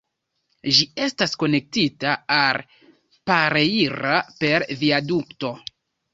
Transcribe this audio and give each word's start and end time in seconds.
Ĝi 0.77 0.85
estas 1.07 1.37
konektita 1.43 2.13
al 2.37 2.63
"Pereira" 3.33 4.17
per 4.43 4.69
viadukto. 4.83 5.55